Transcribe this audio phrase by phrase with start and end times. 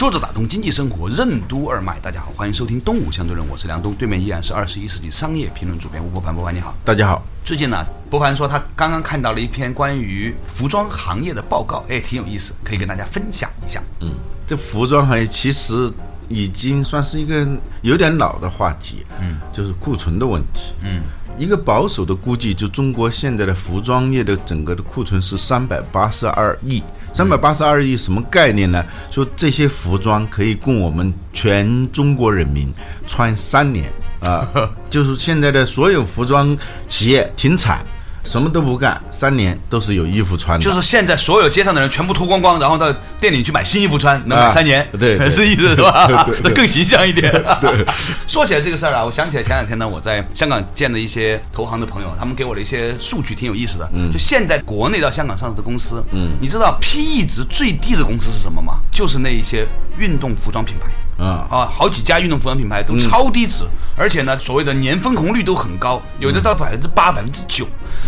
[0.00, 6.74] 说着打通经济生活任督二脉，大家好，欢迎收听东吴相对论，我是梁东，对面依然是二十一世纪商业评论主编吴伯凡，伯凡你好。
[6.82, 7.22] 大家好。
[7.44, 13.82] 最近呢，博凡说他刚刚看到了一篇关于服装行业的报告，哎，挺有意思，可以跟大家分享一下。
[14.00, 14.14] 嗯，
[14.46, 15.92] 这服装行业其实
[16.30, 17.46] 已经算是一个
[17.82, 20.72] 有点老的话题，嗯，就是库存的问题。
[20.82, 21.02] 嗯，
[21.36, 26.82] 一个保守的估计，就中国现在的服装业的整个的库存是三百八十二亿。
[27.12, 28.84] 三百八十二亿什么概念呢？
[29.10, 32.72] 说这些服装可以供我们全中国人民
[33.06, 34.46] 穿三年啊，
[34.88, 36.56] 就是现在的所有服装
[36.88, 37.84] 企业停产。
[38.30, 40.64] 什么都不干，三年都是有衣服穿的。
[40.64, 46.08] 就是现在所有街上的人全部脱光光，然后到店里去买新衣服穿，能买三年，对， 是意思是吧？
[46.44, 47.28] 那更形象一点。
[47.60, 47.84] 对，
[48.28, 53.90] 说起来这个事儿啊，我想起来前两天呢，我在香港见的一些投行的朋友，他们给我的一些数据挺有意思的。
[53.92, 58.74] 嗯，就现在国内到香港上市的公司，嗯，你知道 PE 值最低的公司是什么吗？
[58.92, 59.66] 就是那一些
[59.98, 60.86] 运动服装品牌。
[61.20, 67.66] 啊啊，好几家运动服装品牌都超低值，而且呢，所谓的年分红率都很高，有的到百分之八、百分之九。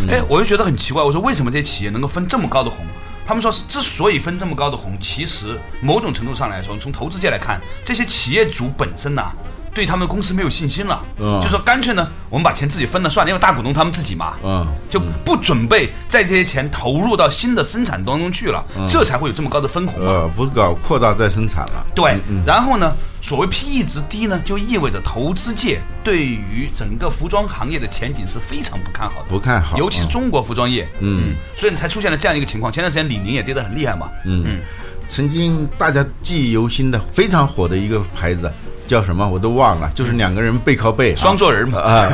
[0.08, 2.86] 哎，我就觉得很奇怪，我说为什么这些企业能够分这么高的红？
[3.26, 9.30] 他们说，之所以分这么高的红，其实某种程度上来说，从投资界来看，这些企业主本身呐。
[9.74, 11.02] 对他们公司没有信心了，
[11.42, 21.86] 就说干脆呢，我们把钱自己分了算了，因为大股东他们自己嘛，嗯，就不准备在这些钱投入到新的生产当中去了，这才会有这么高的分红呃，不是搞扩大再生产了。
[21.94, 22.92] 对，然后呢，
[23.22, 32.70] 所谓 PE 值低呢，就意味着投资界对于整个服装行业的前景是非常不看好的，不看好，尤其是中国服装业，嗯，所以才出现了这样一个情况。
[32.70, 34.44] 前段时间李宁也跌得很厉害嘛，嗯。
[34.46, 34.60] 嗯，
[35.08, 38.52] 曾经大家记忆犹新的非常火的一个牌子。
[38.92, 42.06] 叫什么我都忘了，就是两个人背靠背， 双坐人嘛啊，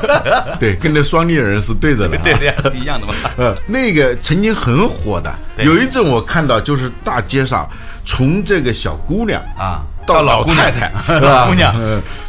[0.60, 3.14] 对，跟那双立人是对着的，对 对，是一样的嘛。
[3.38, 5.34] 呃，那个曾经很火的，
[5.64, 7.66] 有一阵我看到就是大街上
[8.04, 11.74] 从这个小姑娘啊到老太太是吧，姑娘，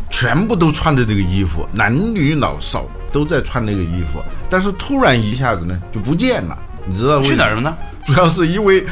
[0.10, 7.76] 全部都穿着这个衣服，男女老少都在穿那个衣服，但是突然一下子呢就不见了，你知道去哪儿了呢？
[8.06, 8.86] 主要是因为。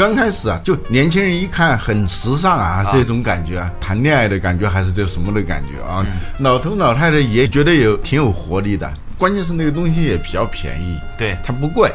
[0.00, 6.02] 刚开始啊，就年轻人一看很时尚啊，这种感觉啊，谈恋爱的感觉还是这什么的感觉啊？
[6.38, 11.92] 老头老太太也觉得有挺有活力的，关键是那个东西也比较便宜，对，它不贵，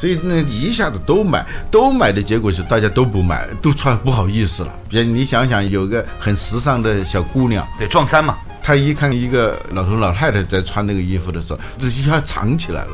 [0.00, 4.72] 所以那一下子都买，都买的结果是大家都不买，都穿不好意思了。
[4.88, 12.92] 比如你想想，有个很时尚的小姑娘，对，撞衫嘛，她一看一个老头老太太在穿那个衣服的时候，就一下藏起来了。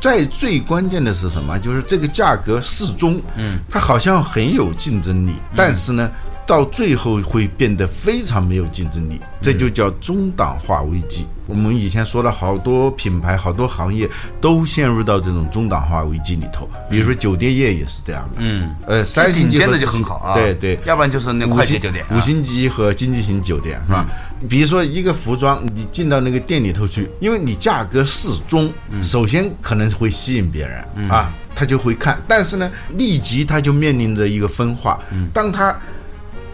[0.00, 1.58] 在最关键的是什么？
[1.58, 6.10] 就是这个价格适中，嗯，它好像很有竞争力，但是呢。
[6.50, 11.24] 到最后会变得非常没有竞争力，这就叫中档化危机。
[11.46, 14.08] 我们以前说了好多品牌、好多行业
[14.40, 18.38] 都陷入到这种中档化危机里头，比如说酒店业也是这样的。
[18.38, 24.04] 嗯，呃，三星级的就很好啊，对对，要不然就是那快捷酒店、五星级和经济型酒店是吧？
[24.48, 34.98] 比如说一个服装，你进到那个店里头去，因为你价格适中，首先可能会吸引别人啊，他就会看，但是呢，立即他就面临着一个分化，
[35.32, 35.72] 当他。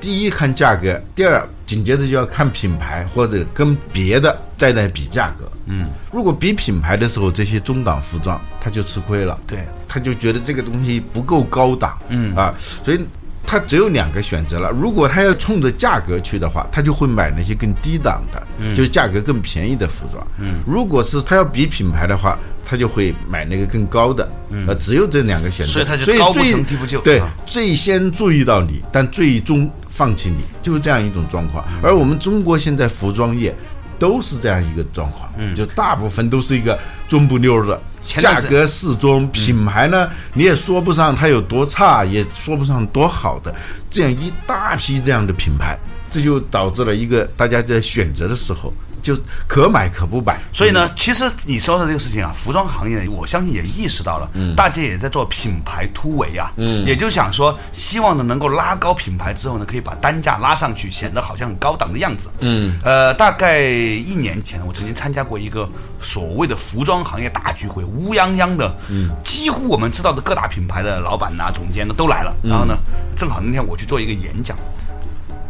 [0.00, 5.50] 第一看价格，第二紧接着就要看品牌或者跟别的再来比价格。
[5.66, 9.38] 嗯，如果比品牌的时候，这些中档服装他就吃亏了。
[9.46, 11.98] 对，他就觉得这个东西不够高档。
[12.08, 13.00] 嗯啊，所以。
[13.46, 20.26] 他只有两个选择了，如果他要冲着价格去的话，他就会买那些更低档的，就是价格更便宜的服装。
[20.38, 24.28] 嗯，如果是他要比品牌的话，他就会买那个更高的。
[24.48, 27.00] 嗯，呃，只有这两个选择，所以他就高不成低不就。
[27.02, 31.64] 对，最先注意到你，但最终放弃你，就是这样一种状况。
[31.82, 33.54] 而我们中国现在服装业
[33.96, 36.76] 都是这样一个状况，嗯，就大部分都是一个
[37.08, 37.80] 中不溜的。
[38.06, 43.54] 价格适中，品牌呢，你也说不上它有多差，也说不上多好的，
[43.90, 45.76] 这样一大批这样的品牌，
[46.10, 48.72] 这就导致了一个大家在选择的时候，
[49.14, 50.38] 就可买可不买。
[50.52, 54.54] 所以呢，其实你说的这个事情啊，服装行业我相信也意识到了，嗯。
[54.56, 65.68] 大家也在做品牌突围啊，嗯，也就想说，希望呢能够拉高品牌之后呢，可以把单价拉上去，显得好像很高档的样子，嗯，呃，大概一年前，我曾经参加过一个
[66.00, 72.74] 所谓的服装行业大聚会，乌泱泱的，嗯，几乎我们知道的各大品牌的老板呐、总监呢都来了，然后呢，
[73.16, 74.56] 正好那天我去做一个演讲。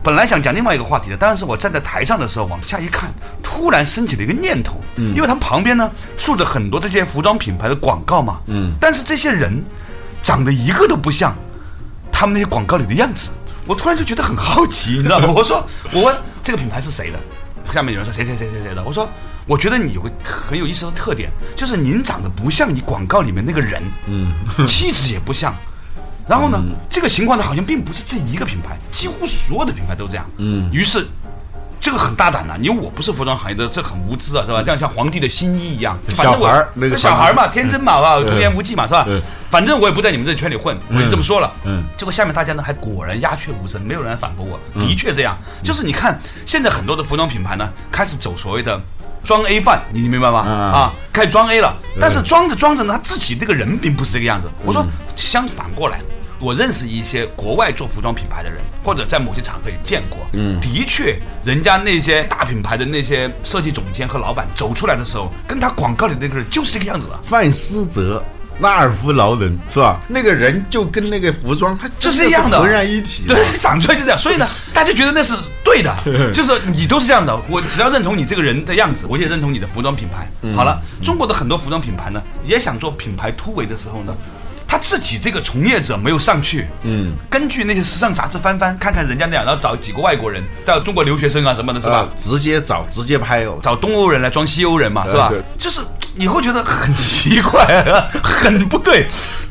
[0.07, 3.13] 本来想讲另外一个话题的，但是我站在台上的时候往下一看，
[3.43, 9.61] 突然升起了一个念头，嗯，因为他们旁边呢竖着很多这些服装品牌的广告嘛，嗯，但是这些人
[10.23, 11.35] 长得一个都不像
[12.13, 13.31] 他们那些广告里的样子，
[13.67, 15.33] 我突然就觉得很好奇， 你知道吗？
[15.37, 17.19] 我说我问这个品牌是谁的，
[17.75, 19.09] 下面有人说谁谁谁谁谁的，我说
[19.45, 24.33] 我觉得你有个很有意思的特点，就是您长得不像你广告里面那个人，嗯，
[24.69, 25.53] 气质也不像。
[26.29, 30.27] 然后呢，这个情况呢，好像并不是这一个品牌，几乎所有的品牌都这样。
[30.39, 31.07] 嗯，于是
[31.81, 34.61] 这个很大胆了，因为我不是服装行业的，这很无知啊，是吧？
[34.61, 38.31] 这样像皇帝的新衣一样，小孩儿那个小孩嘛，天真嘛，是吧？
[38.31, 39.07] 童言无忌嘛，是吧？
[39.51, 41.53] 反正我也不在你们这圈里混，我就这么说了。
[41.65, 44.59] 嗯，结果下面大家呢，还果然鸦雀无声，没有人反驳我。
[44.81, 48.81] 的确这样，就是你看现在很多的服装品牌呢，开始走所谓的
[49.23, 50.41] 装 A 范，你明白吗？
[50.41, 54.51] 啊，开始装 A 了，但是装着装着呢，他自己这个人并不是这个样子。
[54.65, 54.85] 我说
[55.15, 56.01] 相反过来。
[56.39, 60.19] 我认识一些国外做服装品牌的人，或者在某些场合也见过。
[60.33, 67.19] 嗯，的确，人家那些大品牌的那些设计总监和老板走出来的时候，跟他广告里那个人就是这个样子的。
[67.23, 68.23] 范思哲、
[68.61, 70.01] 拉尔夫劳伦是吧？
[70.09, 73.25] 那个人就跟那个服装，他就是一样的，浑然一体。
[73.27, 74.19] 对，长出来就这样。
[74.19, 75.35] 所以呢， 大家觉得那是
[75.65, 75.95] 对的，
[76.35, 77.35] 就是你都是这样的。
[77.49, 80.29] 我只要认同你这个人的样子，我也认同你的服装品牌。
[80.55, 84.15] 好了，中国的很多服装品牌呢，也想做品牌突围的时候呢。
[84.69, 92.09] 他自己这个从业者没有上去，嗯，根据那些时尚杂志翻翻看看人家那样，然后找几个外国人，到中国留学生啊什么的，是吧？
[92.17, 95.33] 直接找，直接拍哦，找东欧人来装西欧人嘛，是吧？
[95.59, 95.81] 就是
[96.17, 97.85] 你会觉得很奇怪，
[98.23, 99.07] 很不对。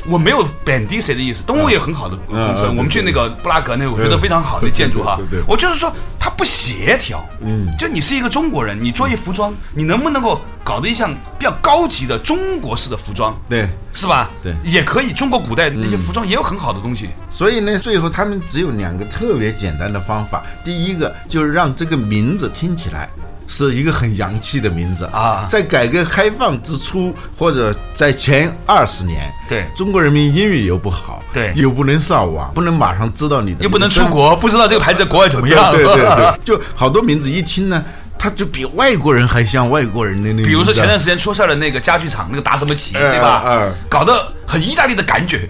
[0.08, 5.18] 我没有贬低谁的意思，东欧也很好的公司，我们去那个布拉格那个，我觉得非常好的建筑哈。
[5.48, 13.36] 我就是说它不协调，嗯，就你是一个中国人，你做一服装，你能不能够搞得一项比较高级的中国式的服装？
[13.48, 14.30] 对，是吧？
[14.40, 15.12] 对，也可以。
[15.12, 20.44] 中国古代那些服装也有很好的东西，所以呢，最后他们只有两个特别简单的方法。
[20.64, 23.10] 第一个就是让这个名字听起来
[23.46, 25.46] 是一个很洋气的名字啊。
[25.48, 35.72] 在改革开放之初，或者在前二十年，对中国人民英语又不好，对，又不能上网，不能马上知道你的，又不能出国，不知道这个牌子在国外怎么样。
[35.72, 37.84] 对对对，就好多名字一听呢。
[38.18, 43.42] 他就比外国人还像外国人的那，比如说前段时间出事儿的那个家具厂，那个达什么奇，对吧？
[43.46, 45.46] 嗯，搞得很意大利的感觉。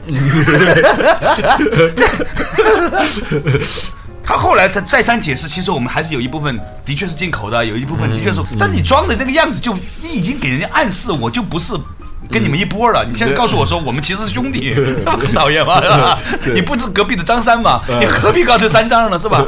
[4.26, 11.75] 他后来他再三解释，其实我们还是有一部分的确是进口的，有一部分的确是，但是你装的那个样子，就你已经给人家暗示，我就不是
[12.28, 13.05] 跟你们一波了。
[13.08, 14.75] 你现在告诉我说我们其实是兄弟，
[15.05, 15.81] 那不 很讨厌 吗？
[16.52, 17.81] 你不是隔壁的张三吗？
[18.00, 19.46] 你何必搞这三张呢，是吧？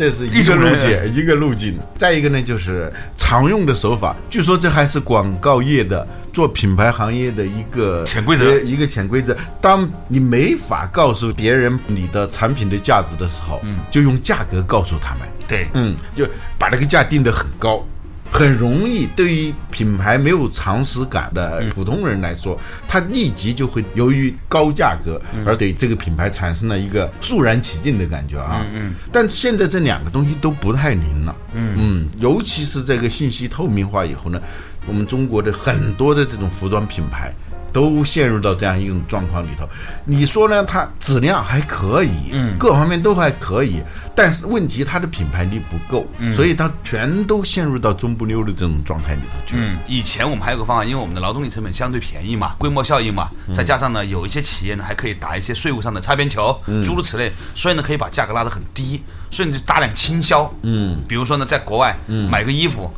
[0.00, 1.78] 这是一个路径，一个路径。
[1.94, 4.16] 再一个呢，就是常用的手法。
[4.30, 9.36] 据说这还是广告业的做品牌行业的一个潜规则，一个潜规则。
[9.60, 15.28] 当你没法告诉别人你的产品的价值的时候，嗯，就用价格告诉他们。
[15.46, 16.26] 对，嗯，就
[16.58, 17.86] 把那个价定得很高。
[18.32, 28.64] 很容易，对于品牌没有常识感的普通人来说，他立即就会由于高价格而对这个品牌产生了一个肃然起敬的感觉啊。
[28.72, 28.94] 嗯嗯。
[29.12, 31.36] 但现在这两个东西都不太灵了。
[31.54, 32.08] 嗯嗯。
[32.18, 34.40] 尤其是这个信息透明化以后呢，
[34.86, 37.34] 我们中国的很多的这种服装品牌。
[37.72, 39.68] 都陷入到这样一种状况里头，
[40.04, 40.64] 你说呢？
[40.64, 43.80] 它质量还可以，嗯，各方面都还可以，
[44.14, 49.56] 但是问题它的品牌力不够，所以它全都陷入到中不溜的这种状态里头去。
[49.58, 60.52] 嗯，以前我们还有个方案，因为我们的劳动力成本相对便宜嘛，规模效应嘛，再加上呢，有一些企业呢还可以打一些税务上的擦边球，诸如此类，所以呢可以把价格拉得很低，所以你就大量倾销。
[60.62, 61.96] 嗯，比如说呢，在国外
[62.28, 62.90] 买个衣服。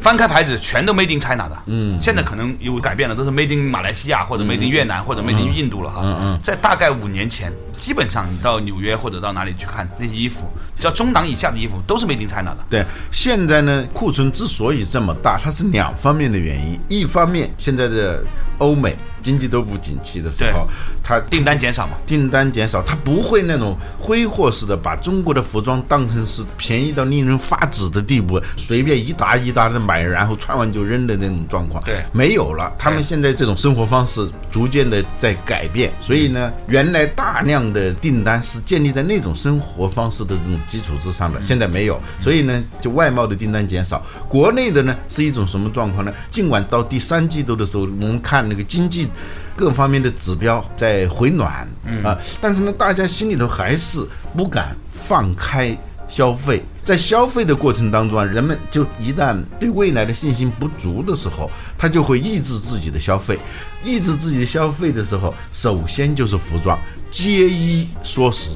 [0.00, 1.56] 翻开牌子，全都 Made in China 的。
[1.66, 6.00] 嗯，现在可能有改变了，都是 Made in 马来西亚或者 Made in 越南或者 Made in 印度了哈。
[6.02, 12.58] 嗯嗯，在大概五年前，基本上你到纽约或者到哪里去看那些衣服，只要中档以下的衣服都是 Made in China 的。
[12.70, 16.80] 对，现在呢，库存之所以这么大，它是两方面的原因。
[16.88, 18.24] 一方面，现在的
[18.58, 20.66] 欧美经济都不景气的时候，
[21.02, 31.82] 它订单减少嘛，订单减少，它不会那种挥霍式的把中国的服装当成是便宜到令人发指的地步，随便一沓一沓的买，然后穿完就扔的那种状况。
[31.84, 32.72] 对没有了。
[32.78, 44.00] 他们现在这种生活方式逐渐的在改变，所以呢，原来大量的订单是建立在那种生活方式的这种基础之上的，现在没有，所以呢，就外贸的订单减少。
[44.28, 46.14] 国内的呢是一种什么状况呢？
[46.30, 49.08] 尽管到第三季度的时候，我们看那个经济
[49.56, 51.66] 各方面的指标在回暖，
[52.04, 56.62] 啊，但是呢，大家心里头还是不敢放开消费。
[56.82, 63.38] 在消费的过程当中啊，人们就一旦对未来的信心不足的时候，他就会抑制自己的消费。
[63.84, 66.78] 抑制自己的消费的时候，首先就是服装，
[67.10, 68.48] 节衣缩食。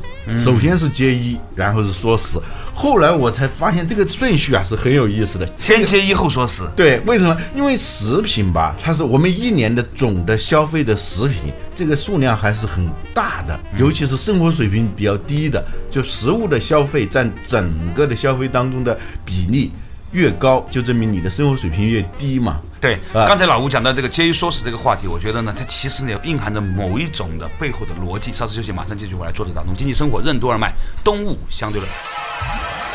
[0.42, 2.38] 首先是节衣，然后是缩食。
[2.74, 5.46] 后来我才发现这个顺序啊是很有意思的。
[5.58, 6.62] 先节衣后缩食。
[6.74, 7.36] 对，为什么？
[7.54, 19.70] 因为食品吧，它是我们一年的总的消费的食品，这个数量还是很大的，尤其是生活水平比较低的，就食物的消费占整个的消费当中的比例
[20.14, 22.60] 越高，就证明你的生活水平越低嘛。
[22.80, 28.32] 对，啊刚才老吴讲到这个节衣缩食这个话题，我觉得呢，它其实呢蕴含着某一种的背后的逻辑。
[28.32, 29.32] 稍事休息，马上继续我来。
[29.32, 31.92] 坐着打通经济生活任督二脉，东吴相对论。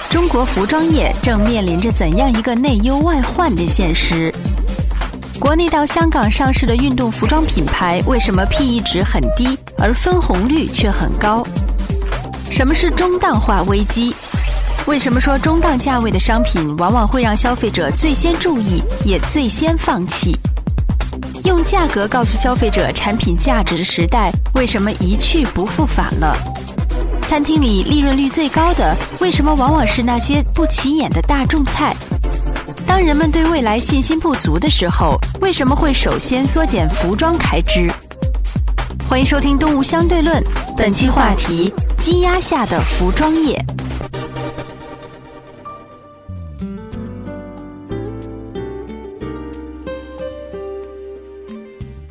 [0.10, 4.34] 中国服装业正面临着怎样一个内忧外患的现实？
[5.40, 11.46] 国内到香港上市的运动服装品牌为什么 PE 值很低，而分红率却很高？
[12.50, 14.16] 什么是中档化危机？
[14.90, 20.36] 为什么说中档价位的商品往往会让消费者最先注意，也最先放弃？
[21.44, 26.36] 用价格告诉消费者产品价值的时代，为什么一去不复返了？
[27.22, 31.96] 餐厅里利润率最高的，为什么往往是那些不起眼的大众菜？
[32.88, 37.92] 当人们对未来信心不足的时候，为什么会首先缩减服装开支？
[39.08, 40.42] 欢迎收听《东吴相对论》，
[40.76, 43.59] 本期话题：积压下的服装业。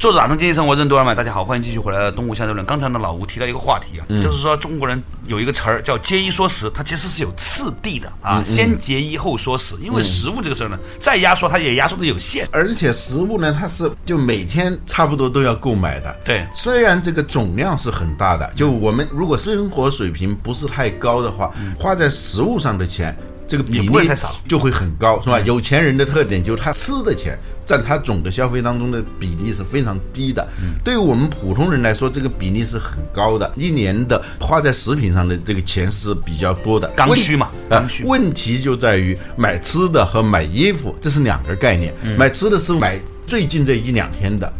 [0.09, 2.65] 作者打通经济生活任督二脉，大家好，欢迎继续回来的东吴相对论。
[2.65, 12.49] 刚才呢，老吴提到一个话题啊，就是说中国人有一个词儿叫节衣缩食，它其实是有次第的啊，先节衣后缩食，因为食物这个事儿呢，再压缩它也压缩的有限。
[12.51, 16.17] 而且食物呢，它是就每天差不多都要购买的。
[16.25, 23.15] 对虽然这个总量是很大的，就我们如果生活水平不是太高的话，花在食物上的钱。
[23.49, 25.41] 这个比例太少嗯就会很高，是吧？
[25.41, 30.47] 有钱人的特点就是他吃的钱占他总的消费当中的比例是非常低的。
[30.63, 33.51] 嗯对于我们普通人来说，这个比例是很高的。
[33.57, 36.87] 一年的花在食品上的这个钱是比较多的。
[36.95, 41.95] 刚需嘛刚需啊问题就在于买吃的和买衣服，这是两个概念。
[42.19, 44.53] 买吃的是买最近这一两天的。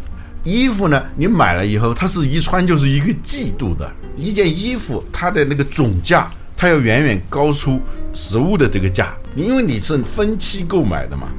[0.43, 7.79] 衣服呢，你买了以后，它是一穿就是一个季度的一件衣服，它的那个总价，它要远远高出
[8.13, 11.29] 实物的这个价，因为你是分期购买的嘛。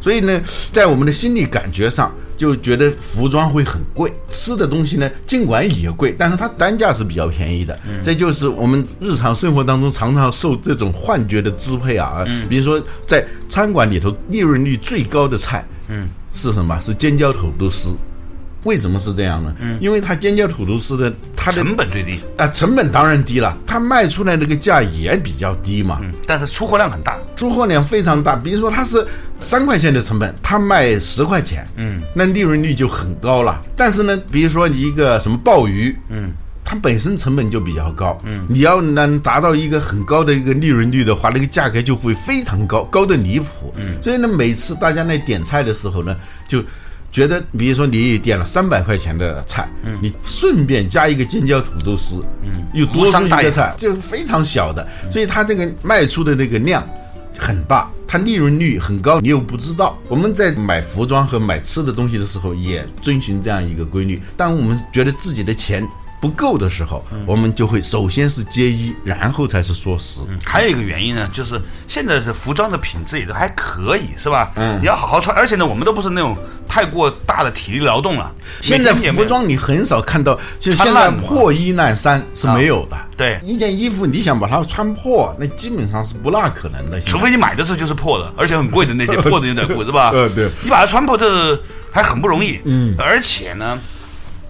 [0.00, 7.76] 所以呢，在我们的心理感觉上，就觉得服装会很贵，吃的东西呢，尽管也贵，但是它单价是比较便宜的。
[8.04, 12.24] 这就是我们日常生活当中常常受这种幻觉的支配啊。
[12.48, 16.80] 比如说在餐馆里头，利润率最高的菜，嗯，是什么？
[16.80, 17.96] 是尖椒土豆丝。
[18.64, 19.54] 为什么是这样呢？
[19.60, 25.98] 嗯，因为它尖椒土豆丝的它的成本最低，啊成本当然低了，它卖出来那个价也比较低嘛。
[26.02, 27.18] 嗯，但是出货量很大。
[27.36, 29.06] 出货量非常大，比如说它是
[29.40, 33.60] 三块钱的成本，它卖十块钱，嗯，那利润率就很高了。
[33.76, 36.32] 但是呢，比如说你一个什么鲍鱼，嗯。
[36.70, 46.14] 它本身成本就比较高，嗯，你要能达到一个很高的一个利润率的话，那个价格就会非常高，高的离谱，嗯，所以呢，每次大家来点菜的时候呢，
[46.46, 46.62] 就
[47.10, 56.86] 觉得，比如说你点了三百块钱的菜，嗯，你顺便加一个尖椒土豆丝，嗯，又多出一个菜，就非常小的，所以它这个卖出的那个量。
[57.40, 59.96] 很大，它利润率很高，你又不知道。
[60.08, 64.20] 我们在买服装和买吃的东西的时候，也遵循这样一个规律。
[64.36, 65.86] 当我们觉得自己的钱
[66.20, 70.20] 不够的时候，我们就会首先是节衣，然后才是缩食。
[70.44, 74.50] 还有一个原因呢，就是现在的服装的品质也都还可以，是吧？
[74.56, 76.36] 嗯你要好好穿，而且呢，我们都不是那种
[76.68, 78.32] 太过大的体力劳动了。
[78.60, 82.96] 现在服装你很少看到，就现在破衣烂衫是没有的。
[83.16, 87.00] 对一件衣服你想把它穿破，那基本上是不大可能的。
[87.00, 90.10] 除非你买的时候就是破的，而且很贵的那些 破的牛仔裤，是吧？
[90.12, 91.58] 呃对你把它穿破，这
[91.90, 92.60] 还很不容易。
[92.64, 93.78] 嗯，而且呢。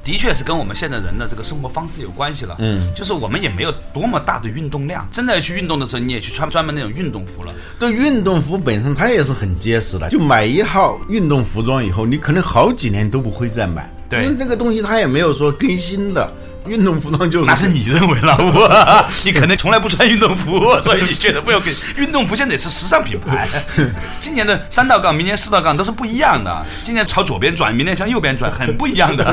[0.09, 7.53] 的确是跟我们现在人的这个生活方式有关系了，嗯，就是我们也没有多么大的运动量，真的要去运动的时候，你也去穿专门那种运动服了。
[7.79, 13.93] 这运动服本身它也是很结实的，就买一套运动服装以后，你可能好几年都不会再买。
[14.09, 16.33] 对因为那个东西它也没有说更新的。
[16.69, 23.49] 运动服装就是那是你认为了，我 你可能从来不穿运动服， 所以你觉得不要给运动服现在也是时尚品牌。
[24.21, 26.65] 今年的三道杠，明年四道杠都是不一样的。
[26.85, 29.25] 今年朝左边转，明年向右边转，很不一样的。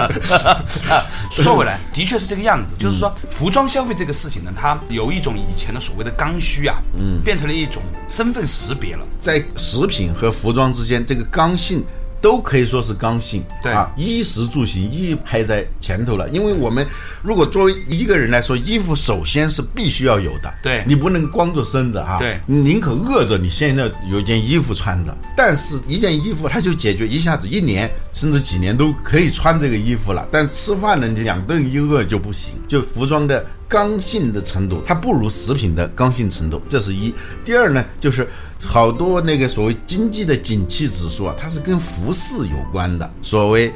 [0.89, 9.01] 啊说回来，的确是这个样子，就是说服装消费这个事情呢，它有一种以前的所谓的刚需啊，嗯，变成了一种身份识别了。
[9.20, 11.84] 在食品和服装之间，这个刚性
[12.25, 13.44] 都可以说是刚性。
[13.62, 16.27] 对啊，衣食住行一排在前头了。
[16.29, 16.84] 因为我们
[17.22, 20.51] 如果作为一个人来说，衣服首先是必须要有的。
[20.63, 22.17] 对你不能光着身子啊。
[22.17, 25.15] 对你宁可饿着，你现在有一件衣服穿着。
[25.38, 30.26] 但是一件衣服它就解决一下子一年甚至几年都可以穿这个衣服了。
[30.32, 32.56] 但吃饭呢，你两顿一饿就不行。
[32.66, 37.14] 就服装的刚性的程度，它不如食品的刚性程度，这是一。
[37.44, 38.26] 第二呢，就是
[38.64, 43.72] 好多那个所谓经济的景气指数啊，它是跟服饰有关的，所谓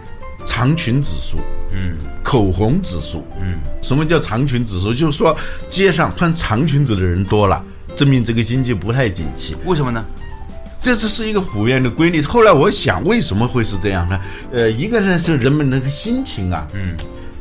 [0.45, 1.37] 长裙指数。
[1.71, 4.93] 嗯，口红指数，嗯，什么叫长裙指数？
[4.93, 5.37] 就是说
[5.69, 7.63] 街上穿长裙子的人多了，
[7.95, 9.55] 证明这个经济不太景气。
[9.65, 10.03] 为什么呢？
[10.81, 12.21] 这这是一个普遍的规律。
[12.21, 14.19] 后来我想，为什么会是这样呢？
[14.51, 16.95] 呃，一个呢是人们那个心情啊，嗯，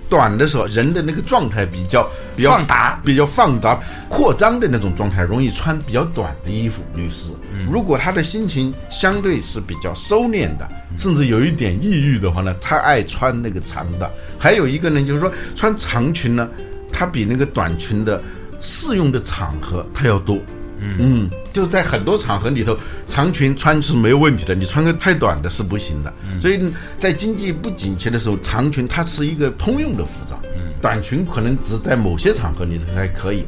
[0.09, 3.78] 短的时候人的那个状态比较比较放达比较放达、
[4.09, 6.83] 扩张的那种状态，容易穿比较短的衣服。
[6.95, 7.33] 女士，
[7.71, 14.11] 如果她的心情相对是比较收敛的，甚至有一点抑郁的话呢，她爱穿那个长的。
[14.37, 16.49] 还有一个呢，就是说穿长裙呢，
[16.92, 18.21] 它比那个短裙的
[18.61, 20.38] 适用的场合它要多。
[20.80, 22.76] 嗯，就在很多场合里头，
[23.08, 26.12] 长裙穿是没有问题的，你穿个太短的是不行的。
[26.40, 30.40] 所以在经济不景气的时候，长裙它是一个通用的服装，
[30.80, 33.44] 短裙可能只在某些场合里头还可以。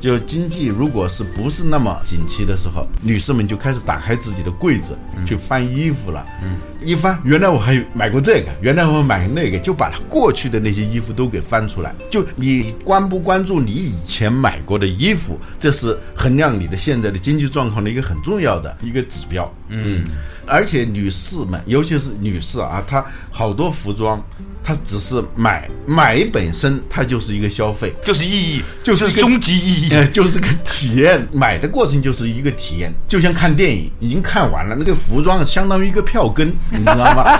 [0.00, 6.26] 就经济如果是不是那么景气的时候，女士们就开始打开自己的柜子去翻衣服了。
[6.42, 11.94] 嗯，一翻，原来我还买过这个，原来我买那个，就把它过去的那些衣服都给翻出来。
[12.10, 19.52] 就你关不关注你以前买过的衣服，这是衡量你的现在的经济状况的一个很重要的一个指标。
[19.68, 20.04] 嗯，
[20.46, 24.22] 而且女士们，尤其是女士啊，她好多服装，
[24.62, 27.92] 她只是买买本身，它就是一个消费。
[28.04, 29.94] 就是意义，就是终极意义。
[29.94, 37.38] 呃， 就是个体验，买的过程就是一个体验，就像看电影，已经看完了，那个服装相当于一个票根，你知道吗？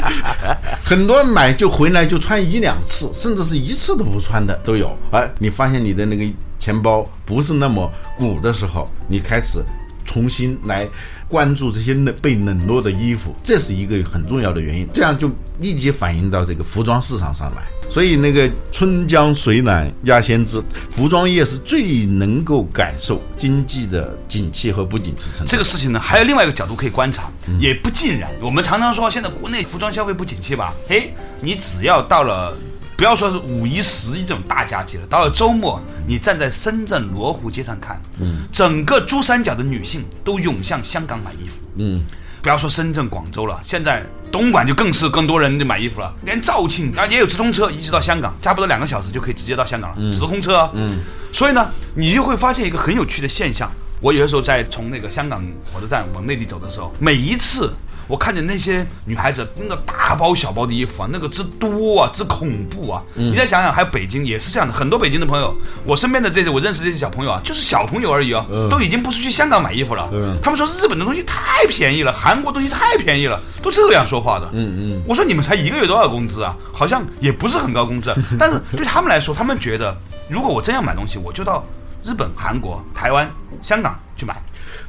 [0.84, 4.96] 很多人买就回来就穿一两次，甚至是一次都不穿的都有。
[5.10, 6.24] 哎，你发现你的那个
[6.58, 9.62] 钱包不是那么鼓的时候，你开始
[10.04, 10.88] 重新来
[11.28, 14.88] 关注这些冷被冷落的衣服，这是一个很重要的原因。
[14.92, 17.62] 这样就立即反映到这个服装市场上来。
[17.90, 25.50] 所以那个春江水暖鸭先知，服装业是最能够感受经济的景气和不景气程度。
[25.50, 28.30] 这个事情呢，还有另外一个角度可以观察，也不尽然。
[28.40, 30.74] 我们常常说现在国内服装消费不景气吧？
[30.88, 32.56] 诶，你只要到了，
[32.96, 42.02] 不要说是五一、十一这种大假期了，到了周末，你站在深圳罗湖街上看，嗯，整个珠三角的女性都涌向香港买衣服，嗯，
[42.42, 50.98] 不要说深圳、广州了，现在东莞就更是更多人就买衣服了，连肇庆啊也有直通车，一直到香港，差不多两个小时就可以直接到香港了，直通车、嗯，
[51.32, 53.70] 所以呢，你就会发现一个很有趣的现象。
[54.00, 55.40] 我有的时候在从那个香港
[55.72, 57.72] 火车站往内地走的时候，每一次
[58.06, 63.02] 我看见那些女孩子那个大包小包的衣服啊，那个之多啊，之恐怖啊！
[63.14, 70.08] 你再想想，还有北京也是这样的，很多北京的朋友，我身边的这些我认识这些小朋友啊，就是小朋友而已啊，都已经不是去香港买衣服了。
[70.12, 74.48] 嗯他们说日本的东西太便宜了，韩国东西太便宜了，都这样说话的。
[74.52, 76.54] 嗯嗯，我说你们才一个月多少工资啊？
[76.72, 79.96] 好像也不是很高工资，啊 但是对他们来说，他们觉得
[80.28, 81.64] 如果我真要买东西，我就到
[82.04, 83.30] 日本、韩国、台湾、
[83.62, 84.36] 香港去买。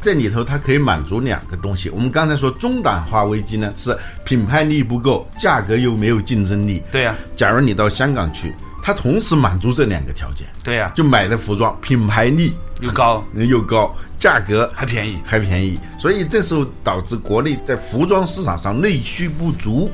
[0.01, 1.89] 这里头它可以满足两个东西。
[1.89, 6.83] 我们刚才说中档化危机呢，是品牌力不够，价格又没有竞争力。
[6.91, 8.53] 对呀、假如你到香港去，
[8.83, 15.19] 它同时满足这两个条件，对呀、就买的服装品牌力又高又高，价格还便宜。
[15.25, 19.91] 还便宜，所以这时候导致国内在服装市场上内需不足，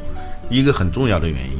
[0.50, 1.58] 一个很重要的原因。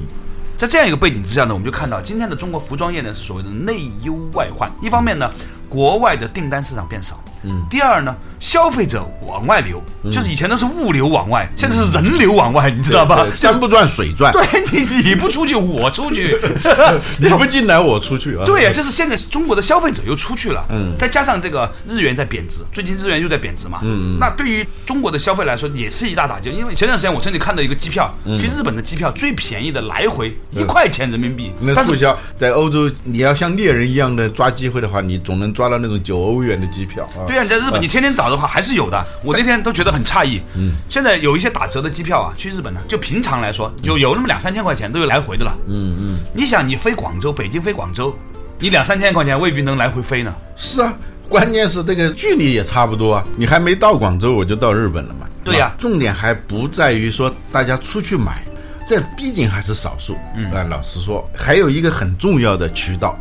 [0.58, 4.70] 在这样一个背景之下呢，我们就看到今天的中国服装业呢是所谓的内忧外患。
[4.80, 5.28] 一方面呢，
[5.68, 13.32] 国外的订单市场变少；嗯，第二呢，消费者往外流，就是以前都是物流往外，现在是人流往外，你知道吧对？
[13.34, 14.42] 山不转水转， 对
[14.74, 16.38] 你你不出去，我出去。
[17.22, 18.44] 你不进来我出去啊。
[18.44, 26.50] 对呀、就是现在中国的消费者又出去了，嗯，再加上这个日元在贬值，最近日元又在贬值嘛，嗯，那对于中国的消费来说也是一大打击。
[26.50, 37.22] 因为前段时间我甚至看到一个机票，去日本的机票最便宜的来回一块钱人民币，那促销在欧洲，你要像猎人一样的抓机会的话，你总能抓到那种九欧元的机票啊。
[37.28, 39.06] 对呀、你在日本，你天天倒的话还是有的。
[39.24, 40.42] 我那天都觉得很诧异。
[40.56, 45.56] 嗯，现在有一些打折的机票啊，去日本呢，就平常来说，有有那么两三千块钱都有来回的了。
[45.68, 48.16] 嗯嗯，你想，你飞广州，北京飞广州，
[48.58, 50.34] 你两三千块钱未必能来回飞呢。
[50.56, 50.94] 是啊，
[51.30, 55.28] 关键是这个距离也差不多啊，你还没到广州我就到日本了嘛。
[55.44, 58.44] 对呀啊重点还不在于说大家出去买，
[58.88, 60.16] 这毕竟还是少数。
[60.36, 63.18] 嗯啊，老实说，还有一个很重要的渠道，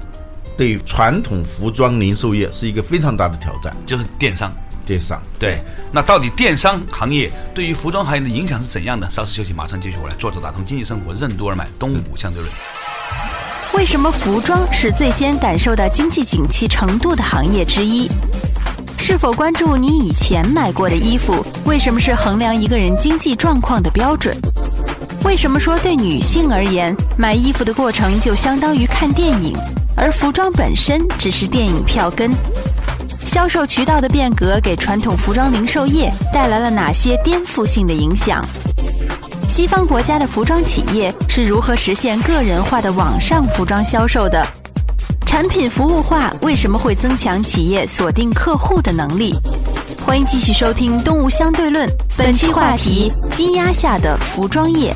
[0.57, 3.75] 对传统服装零售业是一个非常大的挑战。
[3.87, 4.53] 就是电商。
[4.87, 5.63] 电商，对，
[5.93, 9.09] 那到底电商行业对于服装行业的影响是怎样的？
[9.11, 10.15] 稍事休息，马上继续回来。
[10.17, 12.53] 作者打通经济生活，任督二脉，东吴相对论。
[13.75, 18.09] 为什么服装是最先感受到经济景气程度的行业之一？
[18.99, 21.45] 是否关注你以前买过的衣服？
[21.65, 24.37] 为什么是衡量一个人经济状况的标准？
[25.25, 29.57] 为什么说对女性而言，买衣服的过程就相当于看电影，
[29.97, 32.31] 而服装本身只是电影票根？
[33.31, 38.45] 销售渠道的变革给传统服装零售业带来了哪些颠覆性的影响？
[39.49, 44.45] 西方国家的服装企业是如何实现个人化的网上服装销售的？
[45.25, 49.33] 产品服务化为什么会增强企业锁定客户的能力？
[50.05, 51.89] 欢迎继续收听《东吴相对论》，
[52.19, 54.93] 本期话题：积压下的服装业。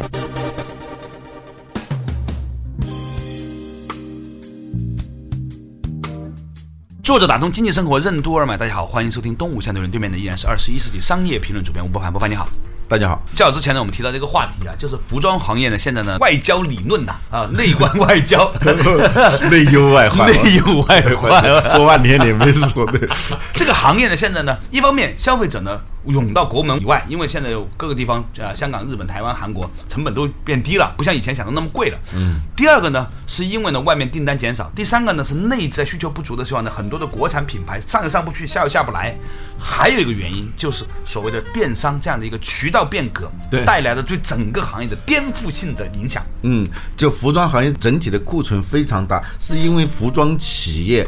[7.14, 8.57] 作者打通经济生活，任督二脉。
[8.57, 12.11] 大家好，欢迎收听东吴相对论，对面的依然是二十一世纪商业评论主编吴伯凡。
[12.11, 12.48] 伯凡你好。
[12.87, 18.53] 大家好，较早之前呢，我们提到这个话题啊，就是服装行业呢，现在呢，外交理论呐，啊， 内观外交，
[19.51, 23.09] 内忧外患，内忧外患，说半天你没说对。
[23.55, 31.99] 这个行业呢，现在呢，一方面消费者呢涌到国门以外，因为现在有各个地方啊、呃，香港、日本、台湾、韩国成本都变低了，不像以前想的那么贵了。
[32.14, 32.37] 嗯。
[32.55, 39.16] 第二个呢，是因为呢外面订单减少；第三个呢是内在需求不足的时候呢，很多的国产品牌上又上不去，下又下不来。
[39.59, 46.23] 还有一个原因就是所谓的电商这样的一个渠道变革对带来的对整个行业的颠覆性的影响。
[46.43, 51.07] 嗯，就服装行业整体的库存非常大，是因为服装企业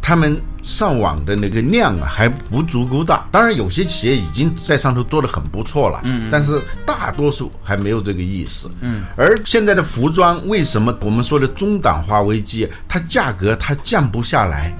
[0.00, 3.26] 他们上网的那个量啊还不足够大。
[3.32, 9.04] 当然，有些企业已经在上头做的很不错了，嗯，但是大多数还没有这个意识，嗯。
[9.16, 14.76] 而现在的服装为什么我们说的中档化危机，它价格它降不下来？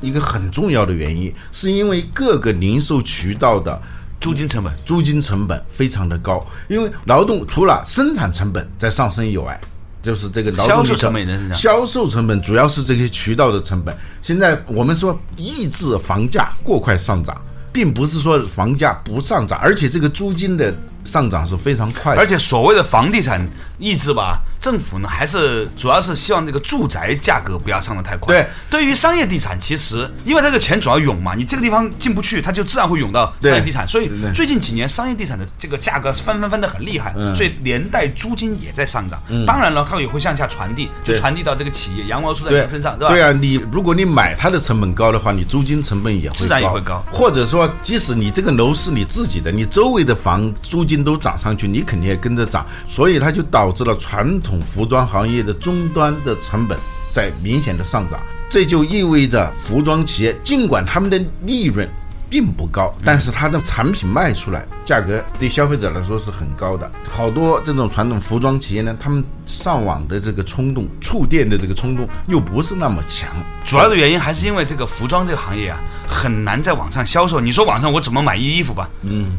[0.00, 3.78] 一个很重要的原因，是因为各个零售渠道的
[4.20, 9.58] 租金成本，租金成本非常的高，因为劳动除了生产成本在上升以外，
[10.02, 13.96] 就是这个劳动力销售成本也在销售成本主要是这些渠道的成本。
[14.22, 17.40] 现在我们说抑制房价过快上涨，
[17.72, 22.20] 并不是说房价不上涨，而且这个租金的上涨是非常快的。
[22.20, 23.40] 而且所谓的房地产
[23.78, 28.34] 抑制吧，政府呢还是主要是希望这个住宅价格不要上得太快。
[28.34, 33.88] 对，对于商业地产，其实因为它这个钱主要涌嘛，你这个地方进不去，它就自然会涌到商业地产。
[33.88, 37.34] 所以最近几年商业地产的这个价格翻翻翻的很厉害，嗯。
[37.34, 39.20] 所以连带租金也在上涨。
[39.46, 43.08] 当然了，它也会向下传递，就传递到这个企业羊毛出在羊身上，是吧？
[43.08, 47.02] 对啊，你如果你买它的成本高的话，你租金成本也会，自然也会高。
[47.10, 56.78] 或者说，即使你这个楼是你自己的，你周围的房租金都涨上去，你肯定也跟着涨，所以它就导致了传统服装行业的终端的成本
[57.12, 58.18] 在明显的上涨。
[58.48, 61.86] 这就意味着服装企业尽管他们的利润
[62.28, 66.90] 并不高，但是它的产品卖出来价格对消费者来说是很高的。
[67.08, 73.28] 好多这种传统服装企业呢，他们上网的这个冲动、触电的这个冲动又不是那么强。
[73.64, 77.40] 主要的原因还是因为这个服装这个行业啊，很难在网上销售。
[77.40, 78.88] 你说网上我怎么买衣服吧？
[79.02, 79.36] 嗯。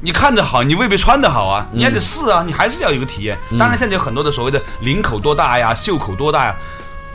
[0.00, 3.36] 你看着好，你未必穿得好啊，你还得试啊，你还是要有个体验。
[3.58, 6.54] 当然，现在有很多的所谓的领口多大呀、袖口多大呀，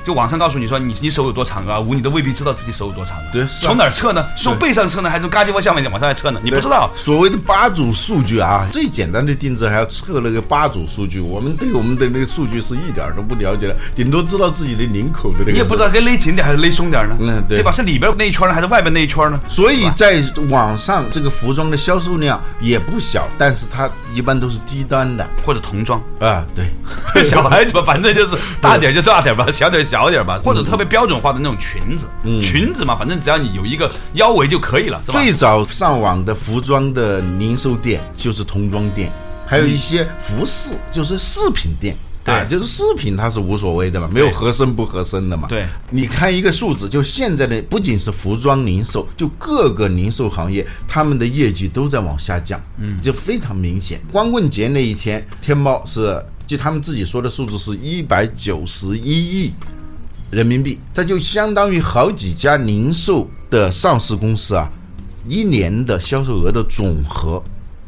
[0.05, 3.23] 就网上告诉你说你你手有多长啊，五你都未必知道自己手有多长的。
[3.31, 4.25] 对从哪儿测呢？
[4.35, 6.39] 是从背上测呢，还是从嘎叽窝下面往上来测呢？
[6.43, 6.91] 你不知道。
[6.95, 11.19] 所谓的八组数据啊，最简单的定制还要测那个八组数据。
[11.19, 15.51] 我们对我们的那个数据是一点儿都不了解的，顶多知道自己的领口的那个。
[15.51, 17.17] 你也不知道该勒紧点还是勒松点呢？
[17.19, 17.71] 嗯对吧？
[17.71, 19.39] 是里边那一圈呢，还是外边那一圈呢？
[19.47, 26.43] 所以在网上这个服装的销售量也不小，但是它一般都是低端的或者童装，啊。
[26.55, 26.65] 对，
[27.23, 32.07] 小孩子吧，反正就是大点就大点吧， 小点小点吧，或者特别标准化的那种裙子，
[32.41, 35.21] 裙子嘛，反正只要你有一个腰围就可以了，是吧？
[35.21, 39.11] 最早上网的服装的零售店就是童装店，
[39.45, 41.93] 还有一些服饰就是饰品店。
[42.23, 45.47] 对啊，就是饰品它是无所谓的嘛，没有合身不合身的嘛。
[45.49, 53.99] 对，你看一个数字，就现在的不仅是服装零售，就各个零售行业，他们的业绩都在往下降，嗯，就非常明显。
[54.11, 59.51] 光棍节那一天，天猫是就他们自己说的数字是一百九十一亿
[60.31, 64.69] 人民币，它就相当于好几家零售的上市公司啊，
[65.27, 67.43] 一年的销售额的总和。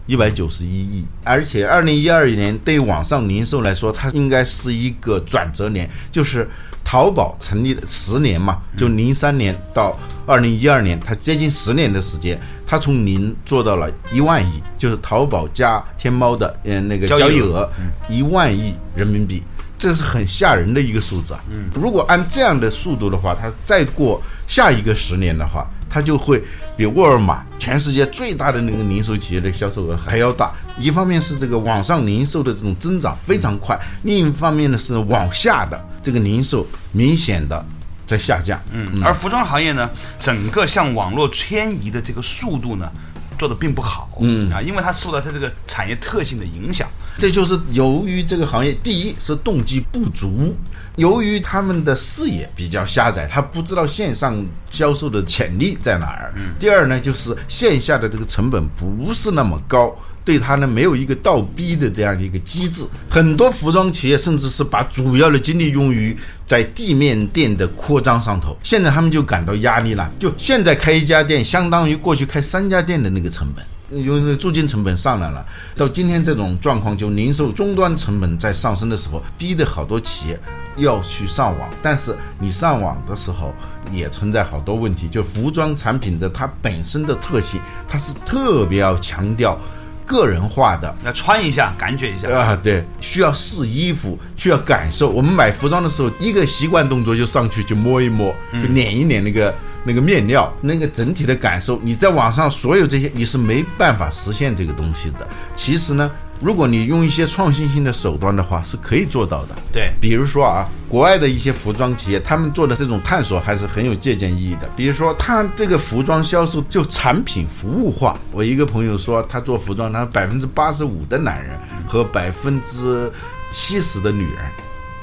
[0.05, 6.45] 一百九十一亿，而且二零一二年对网上零售来说，它应该是一个转折年，就是
[6.83, 17.71] 淘宝成立的十年嘛，就零三年到二零一二年，它接近十年的时间，它从零做到了一万亿，就是淘宝加天猫的嗯那个交易额。
[18.09, 19.41] 一万亿人民币，
[19.77, 21.39] 这是很吓人的一个数字啊。
[21.51, 25.67] 嗯如果按这样的速度的话，它再过下一个十年的话。
[25.89, 26.43] 它就会
[26.75, 30.51] 比沃尔玛全世界最大的那个零售企业的销售额还要大。
[30.79, 37.63] 一方面是这个网上零售的这种增长非常快，另一方面呢是往下的这个零售明显的
[38.07, 38.59] 在下降。
[38.71, 39.87] 嗯，而服装行业呢，
[40.19, 42.91] 整个向网络迁移的这个速度呢，
[43.37, 44.09] 做的并不好。
[44.19, 46.89] 嗯啊，因为它受到它这个产业特性的影响。
[47.17, 50.55] 这就是由于这个行业，第一是动机不足，
[50.95, 56.33] 由于他们的视野比较狭窄，他不知道线上销售的潜力在哪儿。
[56.59, 59.95] 第二呢，就是线下的这个成本不是那么高，
[60.25, 62.83] 对他呢没有一个倒逼的这样一个机制。
[63.09, 70.11] 很多服装企业甚至是把主要的精力用于在地面店的扩张上头，现在他们就感到压力了。
[70.19, 73.63] 就现在开一家店，相当于过去开三家店的那个成本。
[73.93, 80.39] 因为租金成本上来了，到今天这种状况，就零售终端成本在上升的时候，逼得好多企业
[80.77, 81.69] 要去上网。
[81.81, 83.53] 但是你上网的时候，
[83.91, 85.07] 也存在好多问题。
[85.07, 89.59] 就服装产品的它本身的特性，它是特别要强调
[90.05, 95.09] 个人化的，要穿一下感觉一下啊，对，需要试衣服，需要感受。
[95.09, 99.53] 我们买服装的时候，一个习惯动作就上去就摸一摸，就捻一捻那个。
[99.83, 105.27] 那个面料，那个整体的感受，你在网上所有这些你是没办法实现这个东西的。
[105.55, 109.55] 其实呢，如果你用一些创新性的手段的话，是可以做到的。
[109.71, 114.69] 对，比如说啊，国外的一些服装企业，他们做的这种探索还是很有借鉴意义的。
[114.75, 118.17] 比如说，他这个服装销售就产品服务化。
[118.31, 123.11] 我一个朋友说，他做服装，他百分之八十五的男人和百分之
[123.51, 124.45] 七十的女人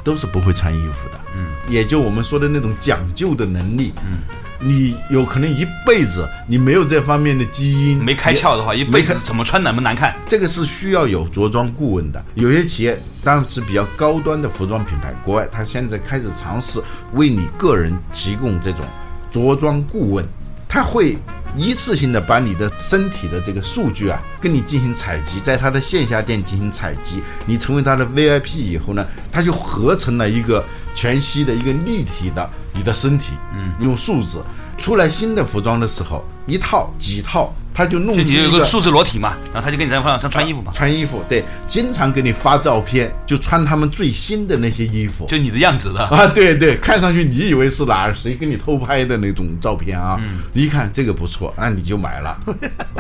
[0.03, 1.21] 都是不会穿衣服的。
[1.37, 3.93] 嗯，也就我们说的那种讲究的能力。
[4.05, 4.19] 嗯。
[4.63, 10.15] 你有可能一辈子你没有这方面的基因，没开窍的话，一辈子怎么穿难不难看？
[10.29, 12.23] 这个是需要有着装顾问的。
[12.35, 16.83] 有些企业当然是比较高端的服装品牌，国外他现在开始尝试
[17.15, 18.85] 为你个人提供这种
[19.31, 20.25] 着装顾问，
[20.69, 21.17] 他会
[21.57, 32.49] 一次性的把你的身体的这个数据啊，跟你进行采集，在他的线下店进行采集，你成为他的 VIP 以后呢，他就合成了一个全息的一个立体的。
[32.73, 34.41] 你的身体，嗯，用数字
[34.79, 46.01] 出来新的服装的时候，一套几套，他就弄出你有个数字裸体嘛，然后他就给你在网上穿衣服嘛，穿衣服，对，经常给你发照片，就穿他们最新的那些衣服，就你的样子的。
[46.07, 52.39] 啊， 对对，看上去你以为是哪谁给你偷拍的那种照片啊，嗯，一看这个不错，那你就买了，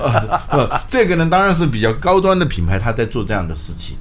[0.91, 3.97] 这个呢当然是比较高端的品牌，他在做这样的事情。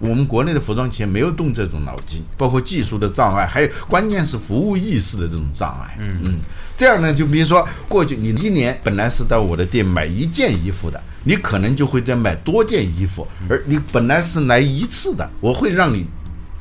[0.00, 5.96] 我们国内的服装企业没有动这种脑筋，包括技术的障碍，还有关键是服务意识的这种障碍。
[6.00, 6.18] 嗯。
[6.24, 6.38] 嗯，
[6.76, 16.06] 这样呢，就比如说过去你一年本来是到我的店买一件衣服的，你可能就会在买多件衣服，而你本来是来一次的，我会让你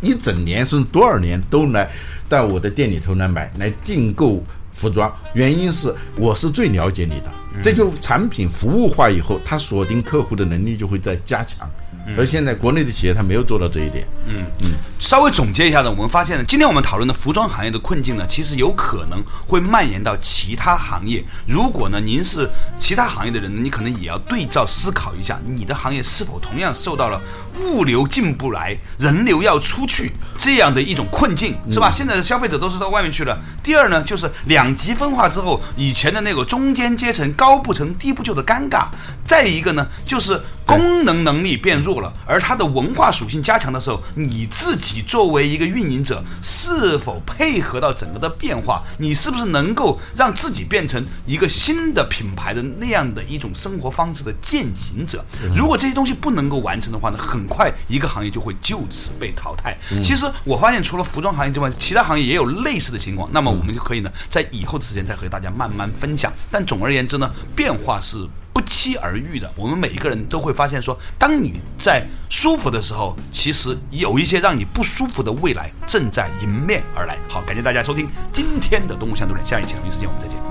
[0.02, 1.90] 一整年甚至多少年都来
[2.28, 7.32] 到我的店里头来买来订购服装，原因是我是最了解你的，
[7.64, 11.70] 这就产品服务化以后，它锁定客户的能力就会在加强。
[12.18, 14.08] 而现在国内的企业它没有做到这一点。
[14.28, 21.24] 嗯嗯，稍微总结一下呢，我们发现呢，今天我们讨论的服装行业的困境呢，其实有可能会蔓延到其他行业。
[21.48, 27.20] 如果呢，您是其他行业的人，你可能也要对照思考一下，你的行业是否同样受到了
[27.62, 31.90] 物流进不来、人流要出去这样的一种困境，是吧？
[31.92, 33.38] 现在的消费者都是到外面去了。
[33.64, 38.88] 第二呢，就是两极分化之后，以前的那个中间阶层高不成低不就的尴尬。
[39.26, 40.40] 再一个呢，就是
[40.78, 42.00] 功能能力变弱。
[42.00, 48.84] 了，而它的文化属性加强的时候，你自己作为一个运营者，是否配合到整个的变化？
[48.98, 55.26] 你是不是能够让自己变成一个新的品牌的那样的一种生活方式的践行者？
[55.56, 59.78] 如果这些东西不能够完成的话呢，很快一个行业就会就此被淘汰。
[60.04, 63.30] 其实我发现，除了服装行业之外，其他行业也有类似的情况。
[63.32, 66.32] 那么我们就可以呢，在以后的时间再和大家慢慢分享。
[66.52, 68.18] 但总而言之呢，变化是。
[68.54, 77.18] 不期而遇的，我们每一个人都会发现，说当你在舒服的时候，其实有一些让你不舒服的未来正在迎面而来。
[77.28, 80.49] 好，感谢大家收听今天的《动物相对论》，下一期同一时间我们再见。